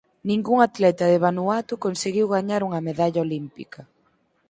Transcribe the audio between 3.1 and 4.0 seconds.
olímpica.